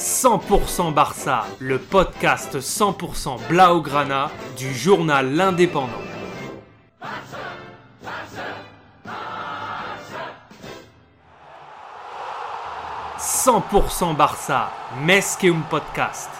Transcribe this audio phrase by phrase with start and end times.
[0.00, 5.90] 100% Barça, le podcast 100% Blaugrana du journal L'Indépendant.
[13.18, 14.72] 100% Barça,
[15.04, 16.30] Mesqueum Podcast.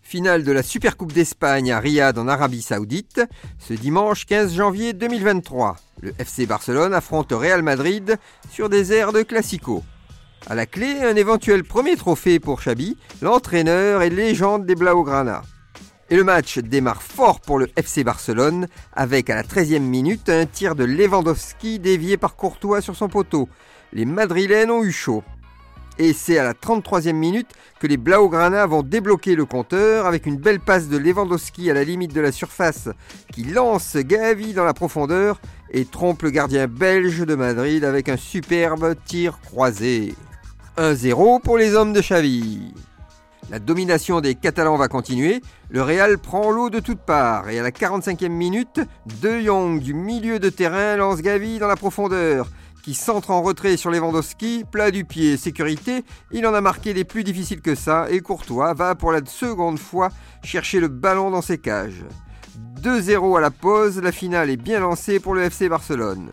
[0.00, 3.20] Finale de la Supercoupe d'Espagne à Riyad en Arabie Saoudite,
[3.58, 5.74] ce dimanche 15 janvier 2023.
[6.02, 8.16] Le FC Barcelone affronte Real Madrid
[8.52, 9.82] sur des airs de Classico.
[10.48, 15.42] À la clé, un éventuel premier trophée pour Xabi, l'entraîneur et légende des Blaugrana.
[16.08, 20.46] Et le match démarre fort pour le FC Barcelone avec à la 13e minute un
[20.46, 23.48] tir de Lewandowski dévié par Courtois sur son poteau.
[23.92, 25.24] Les Madrilènes ont eu chaud.
[25.98, 30.36] Et c'est à la 33e minute que les Blaugrana vont débloquer le compteur avec une
[30.36, 32.88] belle passe de Lewandowski à la limite de la surface
[33.32, 35.40] qui lance Gavi dans la profondeur
[35.72, 40.14] et trompe le gardien belge de Madrid avec un superbe tir croisé.
[40.76, 42.74] 1-0 pour les hommes de Xavi.
[43.50, 45.40] La domination des Catalans va continuer.
[45.70, 48.80] Le Real prend l'eau de toutes parts et à la 45e minute,
[49.20, 52.48] De Jong du milieu de terrain lance Gavi dans la profondeur
[52.82, 57.02] qui centre en retrait sur Lewandowski, plat du pied, sécurité, il en a marqué des
[57.02, 60.10] plus difficiles que ça et Courtois va pour la seconde fois
[60.44, 62.04] chercher le ballon dans ses cages.
[62.82, 66.30] 2-0 à la pause, la finale est bien lancée pour le FC Barcelone.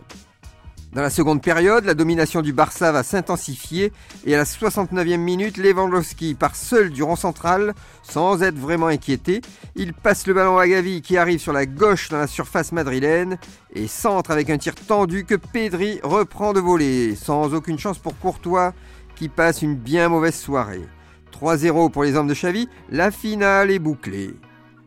[0.93, 3.91] Dans la seconde période, la domination du Barça va s'intensifier
[4.27, 9.41] et à la 69e minute, Lewandowski part seul du rond central sans être vraiment inquiété.
[9.75, 13.39] Il passe le ballon à Gavi qui arrive sur la gauche dans la surface madrilène
[13.73, 18.15] et centre avec un tir tendu que Pedri reprend de voler sans aucune chance pour
[18.19, 18.75] Courtois
[19.15, 20.87] qui passe une bien mauvaise soirée.
[21.31, 24.35] 3-0 pour les hommes de Xavi, la finale est bouclée.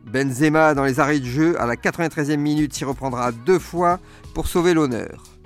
[0.05, 3.99] Benzema dans les arrêts de jeu à la 93e minute s'y reprendra deux fois
[4.33, 5.36] pour sauver l'honneur.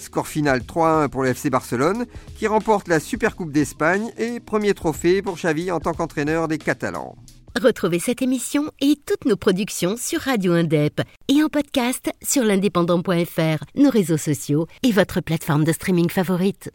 [0.00, 2.06] Score final 3-1 pour le FC Barcelone
[2.36, 7.16] qui remporte la Supercoupe d'Espagne et premier trophée pour Xavi en tant qu'entraîneur des Catalans.
[7.60, 13.64] Retrouvez cette émission et toutes nos productions sur Radio Indep et en podcast sur l'indépendant.fr,
[13.74, 16.70] nos réseaux sociaux et votre plateforme de streaming favorite.